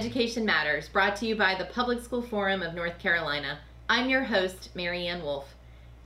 [0.00, 3.58] Education Matters, brought to you by the Public School Forum of North Carolina.
[3.86, 5.54] I'm your host, Mary Ann Wolf.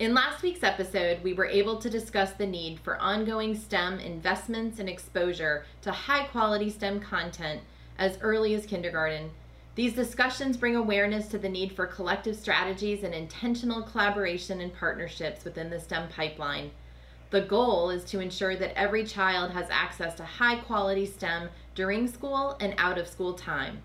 [0.00, 4.80] In last week's episode, we were able to discuss the need for ongoing STEM investments
[4.80, 7.60] and exposure to high quality STEM content
[7.96, 9.30] as early as kindergarten.
[9.76, 15.44] These discussions bring awareness to the need for collective strategies and intentional collaboration and partnerships
[15.44, 16.72] within the STEM pipeline.
[17.30, 22.06] The goal is to ensure that every child has access to high quality STEM during
[22.06, 23.82] school and out of school time.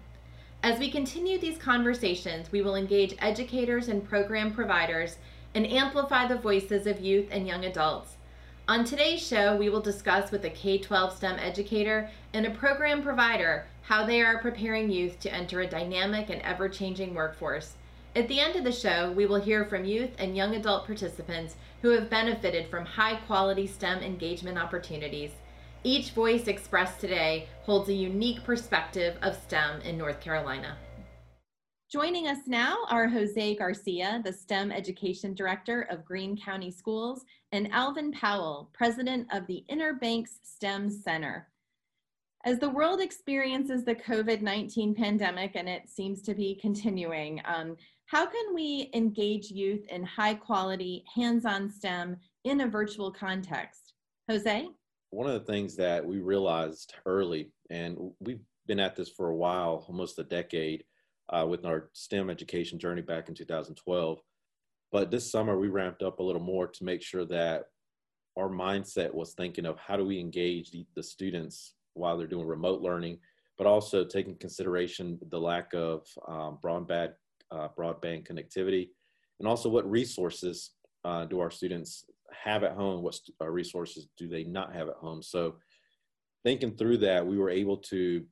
[0.62, 5.16] As we continue these conversations, we will engage educators and program providers
[5.56, 8.18] and amplify the voices of youth and young adults.
[8.68, 13.02] On today's show, we will discuss with a K 12 STEM educator and a program
[13.02, 17.76] provider how they are preparing youth to enter a dynamic and ever changing workforce.
[18.14, 21.56] At the end of the show, we will hear from youth and young adult participants
[21.82, 25.32] who have benefited from high quality STEM engagement opportunities.
[25.86, 30.78] Each voice expressed today holds a unique perspective of STEM in North Carolina.
[31.90, 37.72] Joining us now are Jose Garcia, the STEM Education Director of Greene County Schools, and
[37.72, 41.48] Alvin Powell, President of the Inner Banks STEM Center.
[42.44, 47.78] As the world experiences the COVID 19 pandemic, and it seems to be continuing, um,
[48.08, 53.94] how can we engage youth in high quality, hands on STEM in a virtual context?
[54.30, 54.68] Jose?
[55.12, 59.36] One of the things that we realized early, and we've been at this for a
[59.36, 60.84] while, almost a decade,
[61.30, 64.20] uh, with our STEM education journey back in 2012.
[64.92, 67.66] But this summer, we ramped up a little more to make sure that
[68.38, 72.48] our mindset was thinking of how do we engage the, the students while they're doing
[72.48, 73.20] remote learning,
[73.58, 77.14] but also taking consideration the lack of um, broadband,
[77.52, 78.90] uh, broadband connectivity,
[79.40, 80.72] and also what resources
[81.04, 83.02] uh, do our students have at home?
[83.04, 85.22] What uh, resources do they not have at home?
[85.22, 85.56] So,
[86.44, 88.26] thinking through that, we were able to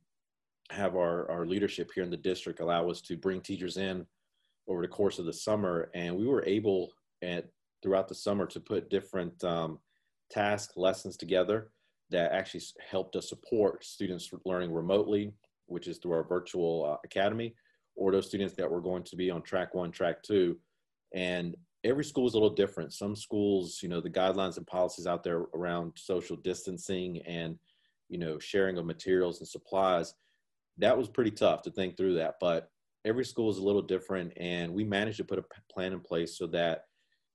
[0.70, 4.06] have our, our leadership here in the district allow us to bring teachers in
[4.68, 5.90] over the course of the summer.
[5.94, 6.92] And we were able
[7.22, 7.46] at
[7.82, 9.78] throughout the summer to put different um,
[10.30, 11.70] task lessons together
[12.10, 15.32] that actually helped us support students learning remotely,
[15.66, 17.54] which is through our virtual uh, academy,
[17.96, 20.56] or those students that were going to be on track one, track two.
[21.14, 22.92] And every school is a little different.
[22.92, 27.58] Some schools, you know, the guidelines and policies out there around social distancing and,
[28.08, 30.14] you know, sharing of materials and supplies
[30.78, 32.36] that was pretty tough to think through that.
[32.40, 32.70] But
[33.04, 36.38] every school is a little different, and we managed to put a plan in place
[36.38, 36.84] so that,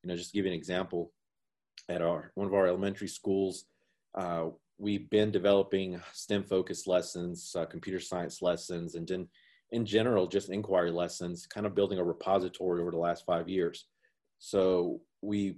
[0.01, 1.11] you know, just to give you an example,
[1.89, 3.65] at our one of our elementary schools,
[4.15, 4.45] uh,
[4.77, 9.27] we've been developing STEM focused lessons, uh, computer science lessons, and then
[9.71, 13.87] in general, just inquiry lessons, kind of building a repository over the last five years.
[14.45, 15.55] So we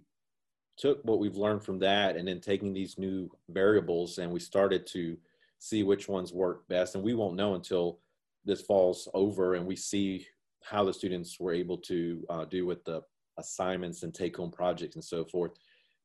[0.78, 4.86] took what we've learned from that and then taking these new variables and we started
[4.86, 5.18] to
[5.58, 6.94] see which ones work best.
[6.94, 7.98] And we won't know until
[8.46, 10.28] this falls over and we see
[10.62, 13.02] how the students were able to uh, do with the
[13.40, 15.54] assignments and take home projects and so forth.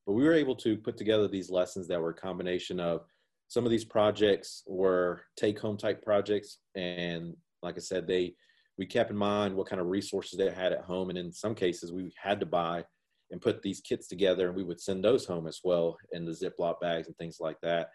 [0.07, 3.05] But we were able to put together these lessons that were a combination of
[3.47, 6.57] some of these projects were take home type projects.
[6.73, 8.33] And like I said, they,
[8.81, 11.09] we kept in mind what kind of resources they had at home.
[11.09, 12.83] And in some cases we had to buy
[13.29, 16.31] and put these kits together and we would send those home as well in the
[16.31, 17.91] Ziploc bags and things like that.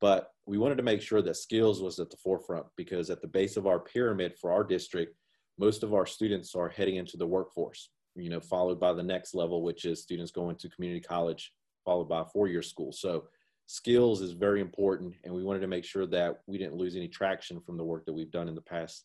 [0.00, 3.28] But we wanted to make sure that skills was at the forefront because at the
[3.28, 5.14] base of our pyramid for our district,
[5.56, 9.36] most of our students are heading into the workforce, you know, followed by the next
[9.36, 11.52] level, which is students going to community college,
[11.84, 12.90] followed by a four-year school.
[12.90, 13.26] So
[13.66, 15.14] skills is very important.
[15.22, 18.04] And we wanted to make sure that we didn't lose any traction from the work
[18.06, 19.04] that we've done in the past.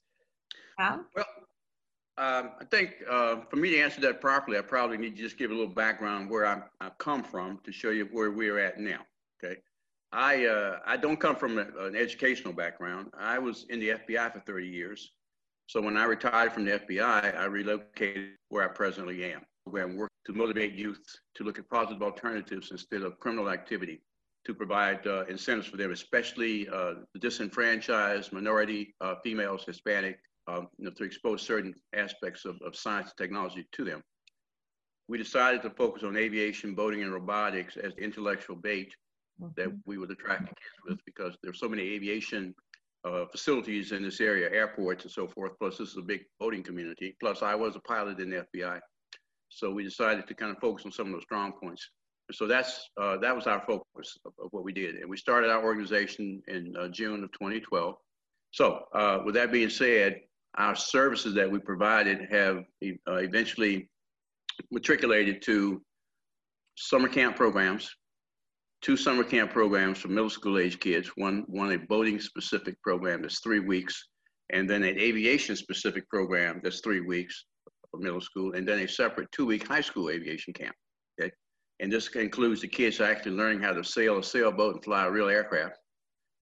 [1.15, 1.25] Well,
[2.17, 5.37] um, I think uh, for me to answer that properly, I probably need to just
[5.37, 8.79] give a little background where I, I've come from to show you where we're at
[8.79, 8.99] now.
[9.43, 9.61] Okay.
[10.11, 13.11] I uh, I don't come from a, an educational background.
[13.17, 15.11] I was in the FBI for 30 years.
[15.67, 19.95] So when I retired from the FBI, I relocated where I presently am, where I'm
[19.95, 21.03] working to motivate youth
[21.35, 24.01] to look at positive alternatives instead of criminal activity,
[24.45, 30.67] to provide uh, incentives for them, especially uh, the disenfranchised, minority, uh, females, Hispanic, um,
[30.77, 34.01] you know, to expose certain aspects of, of science and technology to them.
[35.07, 38.93] We decided to focus on aviation, boating, and robotics as the intellectual bait
[39.55, 39.77] that mm-hmm.
[39.85, 42.53] we would attract kids with because there's so many aviation
[43.05, 45.53] uh, facilities in this area, airports and so forth.
[45.59, 47.15] Plus, this is a big boating community.
[47.19, 48.79] Plus, I was a pilot in the FBI,
[49.49, 51.89] so we decided to kind of focus on some of those strong points.
[52.31, 55.49] So that's uh, that was our focus of, of, what we did, and we started
[55.49, 57.95] our organization in uh, June of 2012.
[58.51, 60.19] So, uh, with that being said,
[60.57, 62.63] our services that we provided have
[63.07, 63.89] uh, eventually
[64.71, 65.81] matriculated to
[66.75, 67.89] summer camp programs,
[68.81, 71.09] two summer camp programs for middle school age kids.
[71.15, 74.07] One, one a boating specific program that's three weeks,
[74.51, 77.45] and then an aviation specific program that's three weeks
[77.91, 80.75] for middle school, and then a separate two week high school aviation camp.
[81.19, 81.31] Okay.
[81.79, 85.11] And this includes the kids actually learning how to sail a sailboat and fly a
[85.11, 85.77] real aircraft.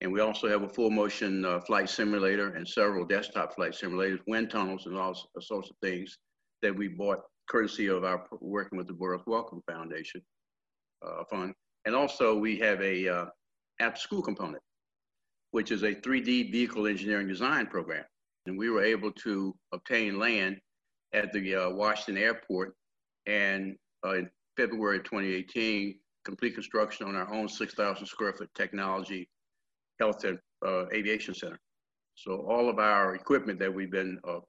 [0.02, 4.20] And we also have a full motion uh, flight simulator and several desktop flight simulators,
[4.28, 6.18] wind tunnels, and all sorts of things
[6.62, 10.22] that we bought courtesy of our working with the Burroughs Wellcome Foundation
[11.06, 11.54] uh, Fund.
[11.86, 13.26] And also we have a uh,
[13.80, 14.62] after school component,
[15.52, 18.04] which is a 3D vehicle engineering design program.
[18.46, 20.58] And we were able to obtain land
[21.14, 22.74] at the uh, Washington Airport
[23.26, 29.28] and uh, in February 2018, complete construction on our own 6,000 square foot technology
[30.00, 31.60] health and uh, aviation center.
[32.16, 34.40] So all of our equipment that we've been uh,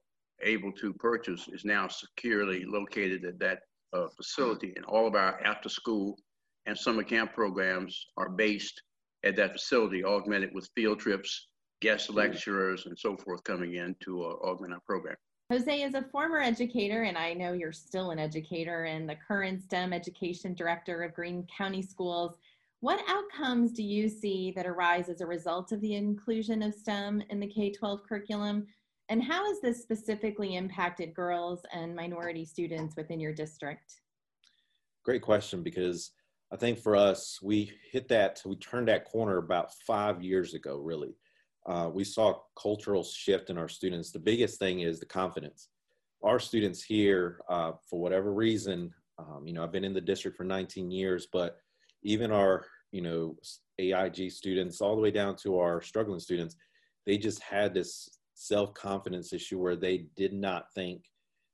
[0.42, 3.60] able to purchase is now securely located at that
[3.92, 4.72] uh, facility.
[4.76, 6.16] And all of our after school
[6.66, 8.82] and summer camp programs are based
[9.24, 11.48] at that facility, augmented with field trips,
[11.80, 15.16] guest lecturers, and so forth coming in to uh, augment our program.
[15.50, 19.62] Jose is a former educator, and I know you're still an educator and the current
[19.62, 22.36] STEM education director of Greene County Schools.
[22.80, 27.24] What outcomes do you see that arise as a result of the inclusion of STEM
[27.28, 28.66] in the K 12 curriculum?
[29.08, 33.94] And how has this specifically impacted girls and minority students within your district?
[35.04, 36.12] Great question because
[36.52, 40.76] I think for us, we hit that, we turned that corner about five years ago,
[40.76, 41.16] really.
[41.66, 44.12] Uh, we saw a cultural shift in our students.
[44.12, 45.68] The biggest thing is the confidence.
[46.22, 50.36] Our students here, uh, for whatever reason, um, you know, I've been in the district
[50.36, 51.58] for 19 years, but
[52.02, 53.36] even our, you know,
[53.78, 56.56] AIG students, all the way down to our struggling students,
[57.06, 61.02] they just had this self-confidence issue where they did not think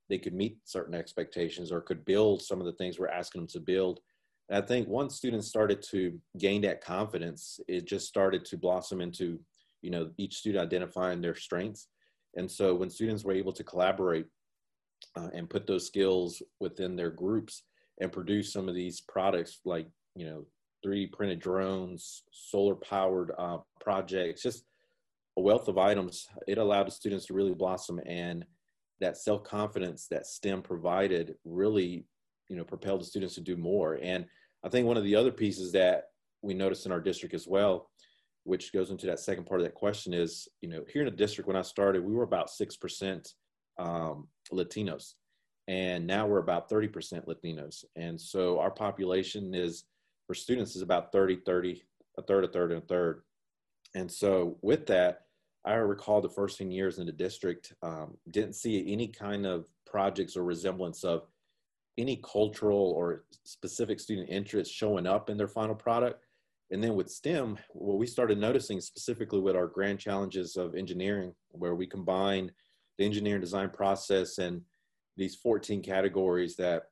[0.09, 3.49] they could meet certain expectations or could build some of the things we're asking them
[3.49, 4.01] to build
[4.49, 9.01] and I think once students started to gain that confidence, it just started to blossom
[9.01, 9.41] into,
[9.81, 11.89] you know, each student identifying their strengths.
[12.37, 14.27] And so when students were able to collaborate
[15.17, 17.63] uh, and put those skills within their groups
[18.01, 20.45] and produce some of these products like, you know,
[20.85, 24.65] 3D printed drones, solar powered uh, projects, just
[25.37, 28.01] a wealth of items, it allowed the students to really blossom.
[28.07, 28.45] And
[29.01, 32.07] that self confidence that STEM provided really
[32.49, 34.27] you know propelled the students to do more and
[34.65, 36.11] i think one of the other pieces that
[36.43, 37.91] we noticed in our district as well
[38.45, 41.17] which goes into that second part of that question is you know here in the
[41.17, 43.33] district when i started we were about 6%
[43.79, 45.15] um, latinos
[45.67, 49.85] and now we're about 30% latinos and so our population is
[50.27, 51.83] for students is about 30 30
[52.19, 53.23] a third a third and a third
[53.95, 55.23] and so with that
[55.65, 59.67] i recall the first 10 years in the district um, didn't see any kind of
[59.87, 61.27] projects or resemblance of
[61.99, 66.25] any cultural or specific student interest showing up in their final product.
[66.71, 71.35] And then with STEM, what we started noticing specifically with our grand challenges of engineering,
[71.51, 72.51] where we combine
[72.99, 74.63] the engineering design process and
[75.17, 76.85] these 14 categories that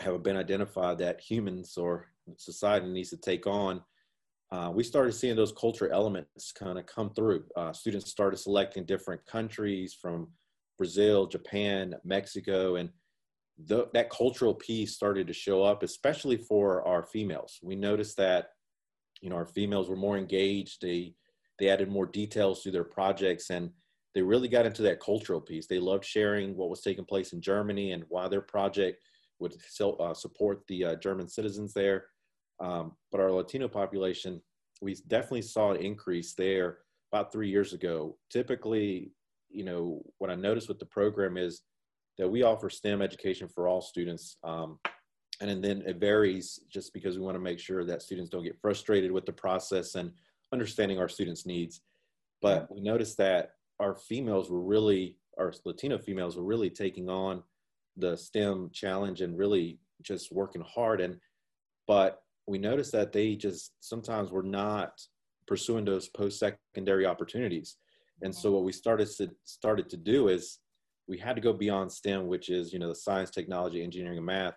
[0.00, 3.82] have been identified that humans or society needs to take on,
[4.50, 7.44] uh, we started seeing those culture elements kind of come through.
[7.56, 10.28] Uh, students started selecting different countries from
[10.78, 12.90] Brazil, Japan, Mexico, and
[13.66, 17.58] the, that cultural piece started to show up, especially for our females.
[17.62, 18.50] We noticed that,
[19.20, 20.82] you know, our females were more engaged.
[20.82, 21.14] They
[21.58, 23.70] they added more details to their projects, and
[24.14, 25.66] they really got into that cultural piece.
[25.66, 29.02] They loved sharing what was taking place in Germany and why their project
[29.38, 32.06] would uh, support the uh, German citizens there.
[32.60, 34.40] Um, but our Latino population,
[34.80, 36.78] we definitely saw an increase there
[37.12, 38.16] about three years ago.
[38.30, 39.12] Typically,
[39.48, 41.62] you know, what I noticed with the program is
[42.18, 44.36] that we offer STEM education for all students.
[44.44, 44.78] Um,
[45.40, 48.60] and then it varies just because we want to make sure that students don't get
[48.60, 50.12] frustrated with the process and
[50.52, 51.80] understanding our students' needs.
[52.40, 57.42] But we noticed that our females were really, our Latino females were really taking on
[57.96, 61.00] the STEM challenge and really just working hard.
[61.00, 61.18] And,
[61.86, 65.00] but we noticed that they just sometimes were not
[65.46, 67.76] pursuing those post-secondary opportunities.
[68.22, 68.56] And so mm-hmm.
[68.56, 70.58] what we started to started to do is
[71.06, 74.26] we had to go beyond STEM, which is you know the science, technology, engineering, and
[74.26, 74.54] math.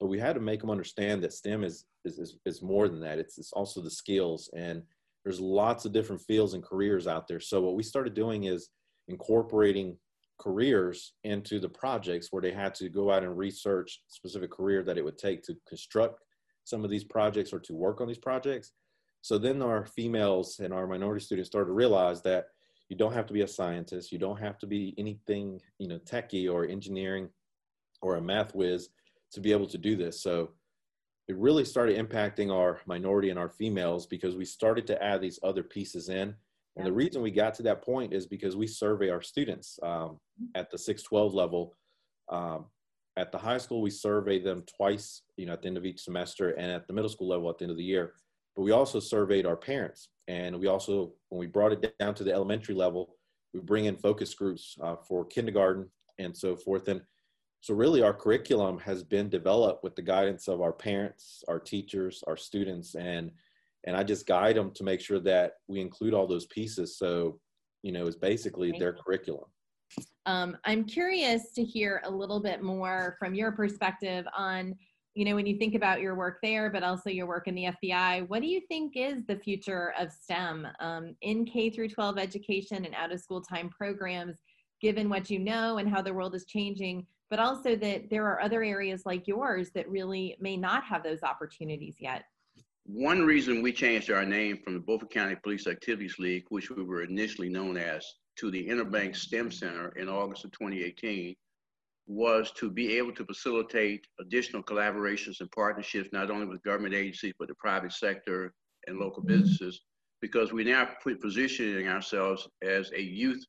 [0.00, 3.00] But we had to make them understand that STEM is is is, is more than
[3.00, 3.18] that.
[3.18, 4.82] It's, it's also the skills, and
[5.24, 7.40] there's lots of different fields and careers out there.
[7.40, 8.70] So what we started doing is
[9.08, 9.96] incorporating
[10.38, 14.96] careers into the projects where they had to go out and research specific career that
[14.96, 16.22] it would take to construct
[16.68, 18.72] some of these projects or to work on these projects.
[19.22, 22.46] So then our females and our minority students started to realize that
[22.88, 24.12] you don't have to be a scientist.
[24.12, 27.28] You don't have to be anything, you know, techie or engineering
[28.00, 28.88] or a math whiz
[29.32, 30.22] to be able to do this.
[30.22, 30.50] So
[31.28, 35.38] it really started impacting our minority and our females because we started to add these
[35.42, 36.34] other pieces in.
[36.76, 40.18] And the reason we got to that point is because we survey our students um,
[40.54, 41.76] at the 612 level.
[42.30, 42.66] Um,
[43.18, 46.00] at the high school, we survey them twice, you know, at the end of each
[46.00, 48.14] semester, and at the middle school level at the end of the year.
[48.54, 52.24] But we also surveyed our parents, and we also, when we brought it down to
[52.24, 53.16] the elementary level,
[53.52, 56.86] we bring in focus groups uh, for kindergarten and so forth.
[56.86, 57.00] And
[57.60, 62.22] so, really, our curriculum has been developed with the guidance of our parents, our teachers,
[62.28, 63.32] our students, and
[63.84, 66.98] and I just guide them to make sure that we include all those pieces.
[66.98, 67.40] So,
[67.82, 69.46] you know, it's basically their curriculum.
[70.26, 74.74] Um, I'm curious to hear a little bit more from your perspective on,
[75.14, 77.70] you know, when you think about your work there, but also your work in the
[77.82, 82.18] FBI, what do you think is the future of STEM um, in K through 12
[82.18, 84.36] education and out of school time programs,
[84.82, 88.42] given what you know and how the world is changing, but also that there are
[88.42, 92.24] other areas like yours that really may not have those opportunities yet?
[92.90, 96.82] One reason we changed our name from the Beaufort County Police Activities League, which we
[96.82, 98.02] were initially known as,
[98.36, 101.36] to the Inner Banks STEM Center in August of 2018
[102.06, 107.34] was to be able to facilitate additional collaborations and partnerships, not only with government agencies,
[107.38, 108.54] but the private sector
[108.86, 109.38] and local mm-hmm.
[109.38, 109.82] businesses,
[110.22, 113.44] because we now put positioning ourselves as a youth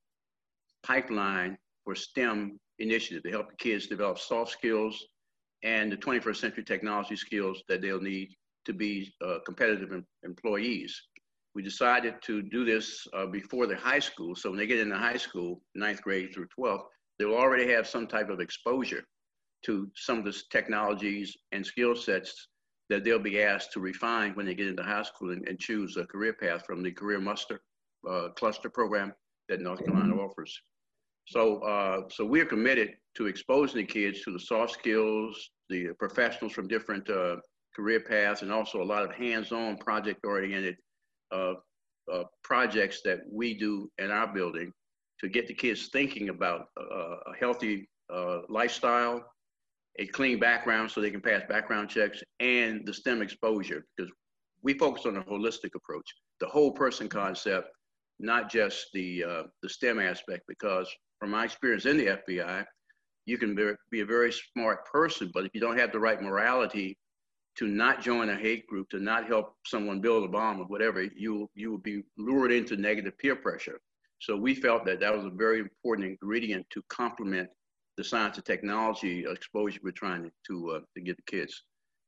[0.83, 5.07] pipeline for STEM initiative to help the kids develop soft skills
[5.63, 8.35] and the 21st century technology skills that they'll need
[8.69, 10.93] to be uh, competitive em- employees
[11.55, 14.35] we decided to do this uh, before the high school.
[14.35, 16.83] So when they get into high school, ninth grade through 12th,
[17.17, 19.03] they'll already have some type of exposure
[19.65, 22.47] to some of the technologies and skill sets
[22.89, 25.97] that they'll be asked to refine when they get into high school and, and choose
[25.97, 27.61] a career path from the career muster
[28.09, 29.13] uh, cluster program
[29.49, 30.57] that North Carolina offers.
[31.25, 36.53] So, uh, so we're committed to exposing the kids to the soft skills, the professionals
[36.53, 37.35] from different uh,
[37.79, 40.75] career paths, and also a lot of hands-on project-oriented
[41.31, 41.53] uh,
[42.11, 44.71] uh, projects that we do in our building
[45.19, 49.23] to get the kids thinking about uh, a healthy uh, lifestyle,
[49.97, 54.11] a clean background so they can pass background checks, and the STEM exposure because
[54.61, 56.09] we focus on a holistic approach,
[56.41, 57.69] the whole person concept,
[58.19, 60.43] not just the uh, the STEM aspect.
[60.47, 62.65] Because from my experience in the FBI,
[63.25, 66.21] you can be, be a very smart person, but if you don't have the right
[66.21, 66.97] morality
[67.57, 71.03] to not join a hate group, to not help someone build a bomb or whatever,
[71.03, 73.79] you you will be lured into negative peer pressure.
[74.19, 77.49] So we felt that that was a very important ingredient to complement
[77.97, 81.63] the science and technology exposure we're trying to to, uh, to get the kids.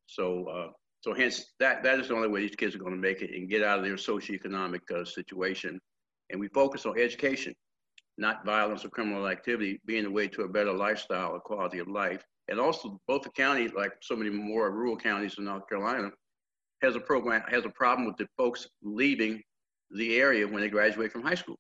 [0.08, 0.72] So uh,
[1.02, 3.32] so hence that that is the only way these kids are going to make it
[3.32, 5.80] and get out of their socioeconomic uh, situation.
[6.30, 7.54] And we focus on education,
[8.22, 11.88] not violence or criminal activity, being the way to a better lifestyle, a quality of
[11.88, 16.12] life and also Beaufort County, like so many more rural counties in North Carolina,
[16.82, 19.42] has a program has a problem with the folks leaving
[19.92, 21.58] the area when they graduate from high school.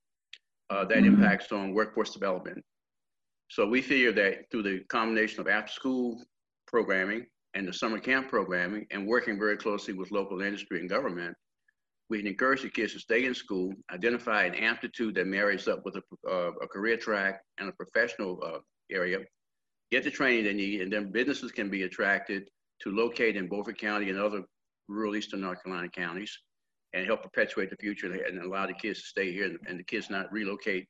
[0.69, 1.15] Uh, that mm-hmm.
[1.15, 2.63] impacts on workforce development.
[3.49, 6.23] So we figure that through the combination of after school
[6.65, 11.35] programming and the summer camp programming and working very closely with local industry and government,
[12.11, 15.79] we can encourage the kids to stay in school, identify an aptitude that marries up
[15.85, 18.59] with a, uh, a career track and a professional uh,
[18.91, 19.19] area,
[19.91, 22.49] get the training they need, and then businesses can be attracted
[22.81, 24.43] to locate in Beaufort County and other
[24.89, 26.37] rural Eastern North Carolina counties
[26.93, 30.09] and help perpetuate the future and allow the kids to stay here and the kids
[30.09, 30.85] not relocate.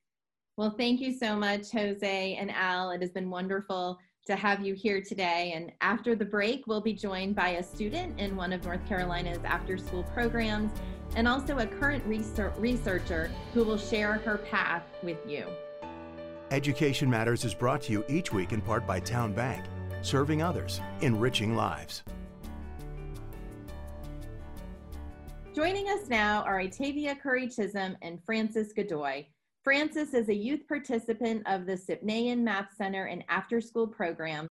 [0.58, 2.90] Well, thank you so much, Jose and Al.
[2.90, 5.54] It has been wonderful to have you here today.
[5.56, 9.40] And after the break, we'll be joined by a student in one of North Carolina's
[9.44, 10.72] after school programs
[11.16, 15.48] and also a current researcher who will share her path with you.
[16.52, 19.66] Education Matters is brought to you each week in part by Town Bank,
[20.02, 22.04] serving others, enriching lives.
[25.54, 29.26] Joining us now are Itaevia Curry Chisolm and Francis Godoy.
[29.64, 34.48] Francis is a youth participant of the Sipnayan Math Center and After School Program.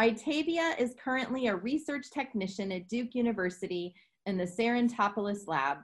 [0.00, 3.94] Itaevia is currently a research technician at Duke University
[4.26, 5.78] in the Serentopolis Lab.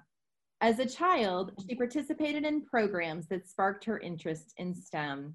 [0.61, 5.35] As a child, she participated in programs that sparked her interest in STEM.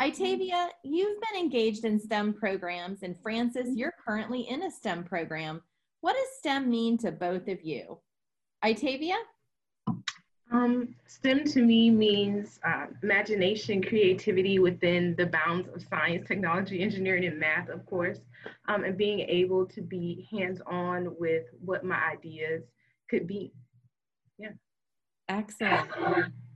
[0.00, 5.62] Itaevia, you've been engaged in STEM programs, and Francis, you're currently in a STEM program.
[6.00, 7.98] What does STEM mean to both of you?
[8.64, 9.16] Itaevia?
[10.52, 17.24] Um, STEM to me means uh, imagination, creativity within the bounds of science, technology, engineering,
[17.24, 18.18] and math, of course,
[18.68, 22.64] um, and being able to be hands on with what my ideas
[23.08, 23.50] could be.
[24.38, 24.50] Yeah.
[25.30, 25.88] Excellent.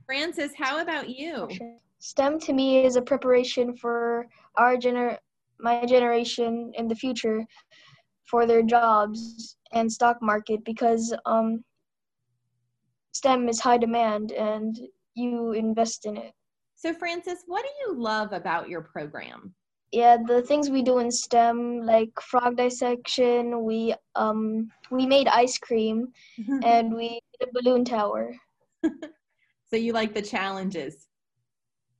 [0.05, 1.49] Francis, how about you?
[1.99, 5.17] STEM to me is a preparation for our gener
[5.59, 7.43] my generation in the future
[8.25, 11.63] for their jobs and stock market because um,
[13.17, 14.79] STEM is high demand and
[15.15, 16.33] you invest in it.
[16.75, 19.55] So, Francis, what do you love about your program?
[19.91, 25.57] Yeah, the things we do in STEM, like frog dissection, we um we made ice
[25.57, 26.09] cream,
[26.63, 28.35] and we did a balloon tower.
[28.83, 31.07] so you like the challenges?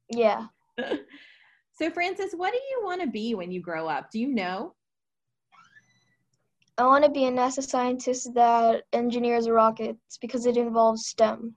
[0.10, 0.46] Yeah.
[1.74, 4.12] so, Francis, what do you want to be when you grow up?
[4.12, 4.76] Do you know?
[6.78, 11.56] I want to be a NASA scientist that engineers rockets because it involves STEM.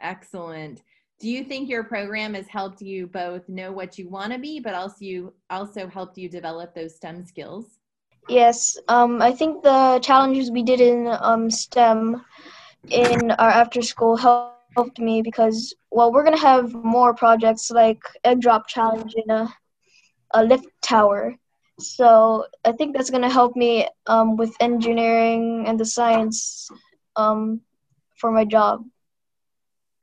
[0.00, 0.82] Excellent.
[1.20, 4.58] Do you think your program has helped you both know what you want to be,
[4.58, 7.78] but also you also helped you develop those STEM skills?
[8.28, 12.24] Yes, um, I think the challenges we did in um, STEM
[12.90, 18.40] in our after school helped me because well, we're gonna have more projects like egg
[18.40, 19.54] drop challenge in a
[20.34, 21.36] a lift tower
[21.82, 26.70] so I think that's going to help me um, with engineering and the science
[27.16, 27.60] um,
[28.16, 28.84] for my job.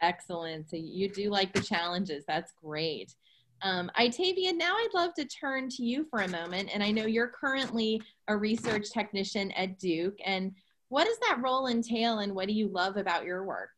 [0.02, 0.70] Excellent.
[0.70, 2.24] So you do like the challenges.
[2.28, 3.14] That's great.
[3.62, 6.70] Um, Itaevia, now I'd love to turn to you for a moment.
[6.74, 10.18] And I know you're currently a research technician at Duke.
[10.26, 10.54] And
[10.88, 13.72] what does that role entail and what do you love about your work?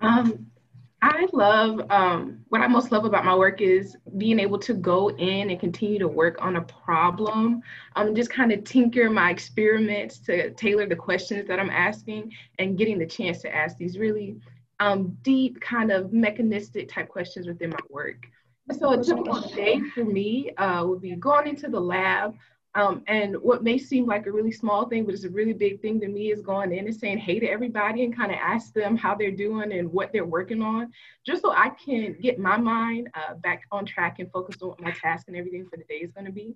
[0.00, 0.46] Um,
[1.04, 5.10] I love um, what I most love about my work is being able to go
[5.10, 7.60] in and continue to work on a problem.
[7.96, 12.78] Um, just kind of tinker my experiments to tailor the questions that I'm asking and
[12.78, 14.36] getting the chance to ask these really
[14.78, 18.28] um, deep, kind of mechanistic type questions within my work.
[18.70, 22.36] So a typical day for me uh, would be going into the lab,
[22.74, 25.82] um, and what may seem like a really small thing, but it's a really big
[25.82, 28.72] thing to me, is going in and saying hey to everybody and kind of ask
[28.72, 30.90] them how they're doing and what they're working on,
[31.26, 34.80] just so I can get my mind uh, back on track and focus on what
[34.80, 36.54] my task and everything for the day is going to be.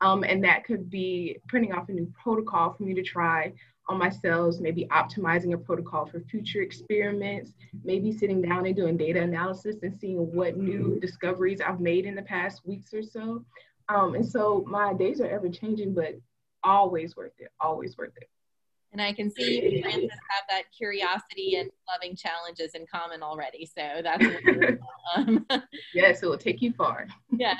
[0.00, 3.52] Um, and that could be printing off a new protocol for me to try
[3.88, 7.52] on my cells, maybe optimizing a protocol for future experiments,
[7.84, 12.14] maybe sitting down and doing data analysis and seeing what new discoveries I've made in
[12.14, 13.44] the past weeks or so.
[13.88, 16.18] Um, and so my days are ever changing, but
[16.62, 18.28] always worth it, always worth it.
[18.92, 23.66] And I can see you, Francis, have that curiosity and loving challenges in common already.
[23.66, 24.24] So that's
[25.16, 25.46] um,
[25.94, 27.06] yes, it will take you far.
[27.30, 27.58] yes.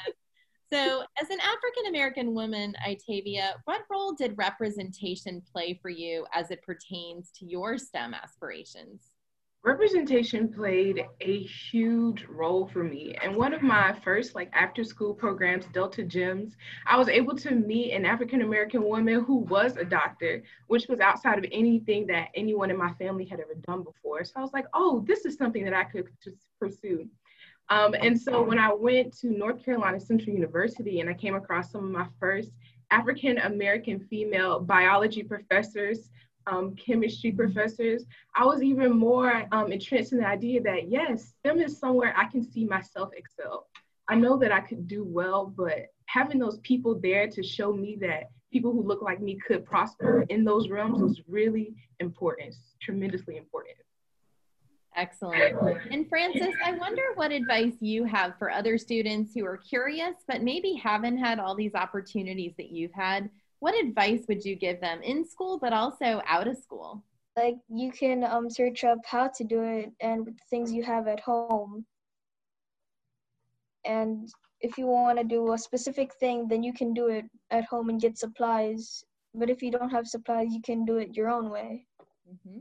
[0.71, 6.51] So, as an African American woman, Itaevia, what role did representation play for you as
[6.51, 9.11] it pertains to your STEM aspirations?
[9.65, 13.17] Representation played a huge role for me.
[13.23, 17.51] And one of my first like after school programs delta gems i was able to
[17.55, 22.29] meet an african american woman who was a doctor which was outside of anything that
[22.35, 24.25] anyone in my family had ever done before.
[24.25, 26.09] So i was like oh this is something that i could
[26.61, 27.09] pursue.
[27.71, 31.71] Um, and so when i went to north carolina central university and i came across
[31.71, 32.51] some of my first
[32.91, 36.11] african american female biology professors
[36.51, 38.05] um, chemistry professors,
[38.37, 42.25] I was even more um, entrenched in the idea that yes, STEM is somewhere I
[42.25, 43.67] can see myself excel.
[44.09, 47.97] I know that I could do well, but having those people there to show me
[48.01, 53.37] that people who look like me could prosper in those realms was really important, tremendously
[53.37, 53.77] important.
[54.97, 55.55] Excellent.
[55.93, 60.43] And Francis, I wonder what advice you have for other students who are curious, but
[60.43, 65.03] maybe haven't had all these opportunities that you've had what advice would you give them
[65.03, 67.03] in school but also out of school?
[67.37, 70.83] Like you can um, search up how to do it and with the things you
[70.83, 71.85] have at home.
[73.85, 74.29] And
[74.61, 77.89] if you want to do a specific thing then you can do it at home
[77.91, 79.05] and get supplies.
[79.35, 81.87] But if you don't have supplies you can do it your own way.
[82.29, 82.59] Mm-hmm.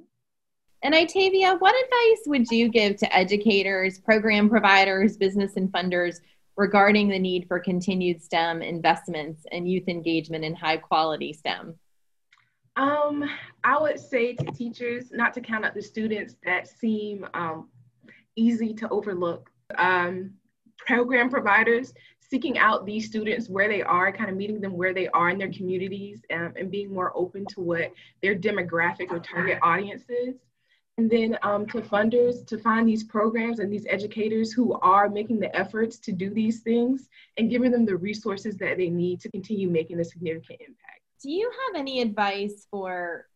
[0.83, 6.21] and itaevia what advice would you give to educators program providers business and funders
[6.57, 11.75] regarding the need for continued STEM investments and youth engagement in high quality STEM?
[12.75, 13.23] Um,
[13.63, 17.69] I would say to teachers not to count out the students that seem um,
[18.35, 19.49] easy to overlook.
[19.77, 20.33] Um,
[20.79, 25.07] program providers seeking out these students where they are, kind of meeting them where they
[25.09, 27.91] are in their communities um, and being more open to what
[28.21, 30.35] their demographic or target audience is
[30.97, 35.39] and then um, to funders to find these programs and these educators who are making
[35.39, 37.07] the efforts to do these things
[37.37, 41.01] and giving them the resources that they need to continue making a significant impact.
[41.21, 43.27] Do you have any advice for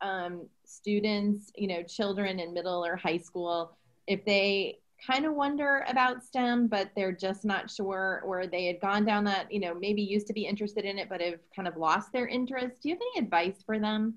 [0.00, 5.84] um, students, you know, children in middle or high school, if they kind of wonder
[5.88, 9.74] about STEM, but they're just not sure, or they had gone down that, you know,
[9.74, 12.82] maybe used to be interested in it, but have kind of lost their interest?
[12.82, 14.14] Do you have any advice for them?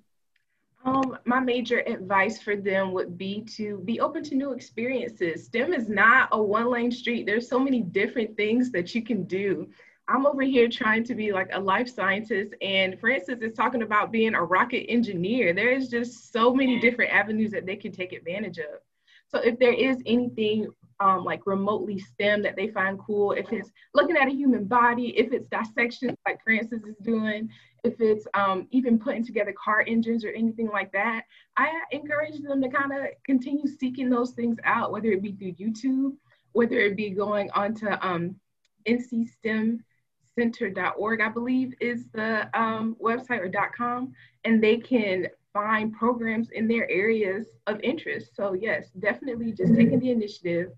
[0.86, 5.46] Um, my major advice for them would be to be open to new experiences.
[5.46, 7.26] STEM is not a one lane street.
[7.26, 9.68] There's so many different things that you can do.
[10.08, 14.12] I'm over here trying to be like a life scientist, and Francis is talking about
[14.12, 15.54] being a rocket engineer.
[15.54, 18.80] There is just so many different avenues that they can take advantage of.
[19.28, 20.68] So if there is anything
[21.00, 25.18] um, like remotely STEM that they find cool, if it's looking at a human body,
[25.18, 27.50] if it's dissection like Francis is doing,
[27.84, 31.24] if it's um, even putting together car engines or anything like that,
[31.58, 35.54] I encourage them to kind of continue seeking those things out, whether it be through
[35.54, 36.16] YouTube,
[36.52, 38.36] whether it be going onto um,
[38.88, 39.84] NC STEM
[40.38, 44.14] center.org, I believe is the um, website or .com,
[44.46, 48.36] and they can find programs in their areas of interest.
[48.36, 50.72] So yes, definitely just taking the initiative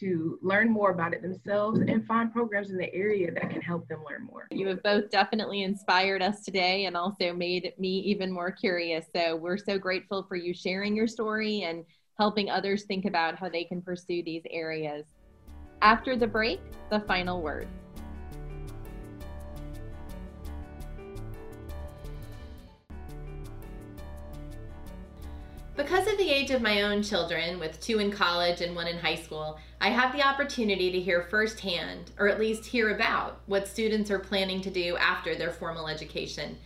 [0.00, 3.86] to learn more about it themselves and find programs in the area that can help
[3.88, 4.46] them learn more.
[4.50, 9.06] You have both definitely inspired us today and also made me even more curious.
[9.14, 11.84] So we're so grateful for you sharing your story and
[12.18, 15.06] helping others think about how they can pursue these areas.
[15.80, 17.66] After the break, the final word.
[25.82, 28.98] Because of the age of my own children, with two in college and one in
[28.98, 33.66] high school, I have the opportunity to hear firsthand, or at least hear about, what
[33.66, 36.56] students are planning to do after their formal education.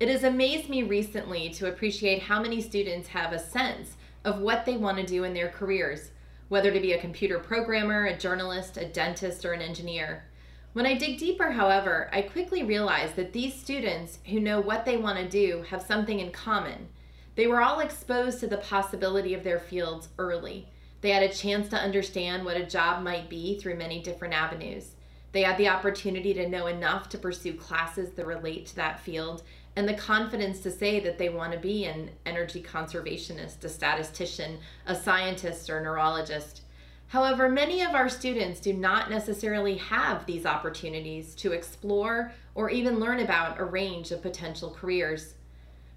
[0.00, 4.66] It has amazed me recently to appreciate how many students have a sense of what
[4.66, 6.10] they want to do in their careers,
[6.48, 10.24] whether to be a computer programmer, a journalist, a dentist, or an engineer.
[10.72, 14.96] When I dig deeper, however, I quickly realize that these students who know what they
[14.96, 16.88] want to do have something in common
[17.36, 20.68] they were all exposed to the possibility of their fields early.
[21.00, 24.92] They had a chance to understand what a job might be through many different avenues.
[25.32, 29.42] They had the opportunity to know enough to pursue classes that relate to that field
[29.76, 34.58] and the confidence to say that they want to be an energy conservationist, a statistician,
[34.86, 36.62] a scientist, or a neurologist.
[37.08, 43.00] However, many of our students do not necessarily have these opportunities to explore or even
[43.00, 45.34] learn about a range of potential careers.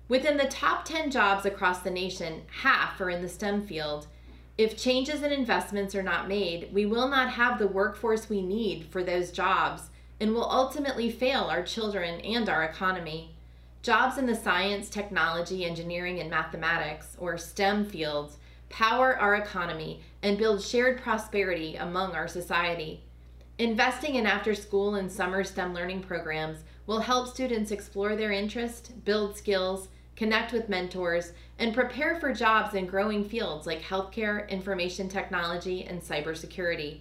[0.10, 4.08] Within the top 10 jobs across the nation, half are in the STEM field.
[4.58, 8.86] If changes and investments are not made, we will not have the workforce we need
[8.86, 9.90] for those jobs
[10.20, 13.36] and will ultimately fail our children and our economy.
[13.84, 18.38] Jobs in the science, technology, engineering, and mathematics, or STEM fields,
[18.70, 23.04] power our economy and build shared prosperity among our society.
[23.60, 28.90] Investing in after school and summer STEM learning programs will help students explore their interests,
[28.90, 35.08] build skills, connect with mentors, and prepare for jobs in growing fields like healthcare, information
[35.08, 37.00] technology, and cybersecurity.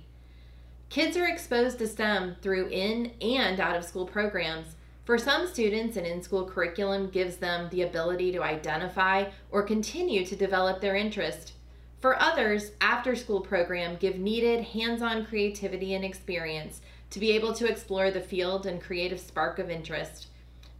[0.90, 4.76] Kids are exposed to STEM through in and out of school programs.
[5.04, 10.24] For some students, an in school curriculum gives them the ability to identify or continue
[10.26, 11.54] to develop their interest.
[12.00, 17.54] For others, after school programs give needed hands on creativity and experience to be able
[17.54, 20.28] to explore the field and creative spark of interest.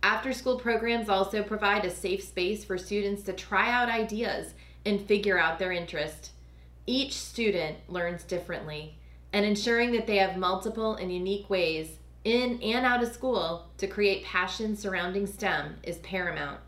[0.02, 4.54] After school programs also provide a safe space for students to try out ideas
[4.85, 6.30] and figure out their interest.
[6.87, 8.98] Each student learns differently,
[9.32, 13.87] and ensuring that they have multiple and unique ways in and out of school to
[13.87, 16.61] create passion surrounding STEM is paramount.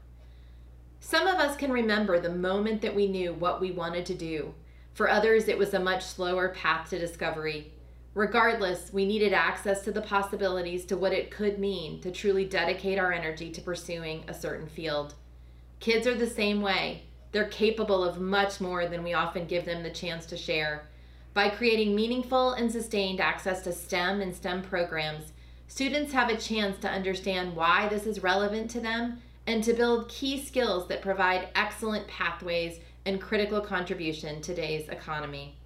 [1.01, 4.55] Some of us can remember the moment that we knew what we wanted to do.
[4.95, 7.73] For others, it was a much slower path to discovery.
[8.15, 12.99] Regardless, we needed access to the possibilities to what it could mean to truly dedicate
[12.99, 15.15] our energy to pursuing a certain field.
[15.81, 17.03] Kids are the same way.
[17.31, 20.89] They're capable of much more than we often give them the chance to share.
[21.35, 25.33] By creating meaningful and sustained access to STEM and STEM programs,
[25.69, 30.09] students have a chance to understand why this is relevant to them and to build
[30.09, 35.58] key skills that provide excellent pathways and critical contribution to today's economy.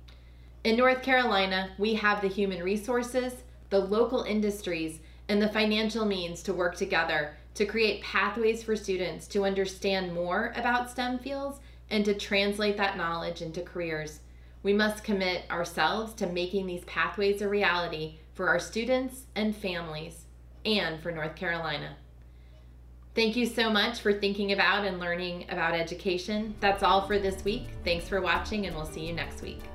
[0.64, 6.42] In North Carolina, we have the human resources, the local industries, and the financial means
[6.42, 11.58] to work together to create pathways for students to understand more about STEM fields
[11.90, 14.20] and to translate that knowledge into careers.
[14.62, 20.26] We must commit ourselves to making these pathways a reality for our students and families
[20.64, 21.96] and for North Carolina.
[23.14, 26.54] Thank you so much for thinking about and learning about education.
[26.60, 27.68] That's all for this week.
[27.84, 29.71] Thanks for watching, and we'll see you next week.